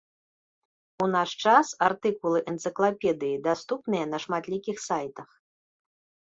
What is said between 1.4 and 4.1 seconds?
час артыкулы энцыклапедыі даступныя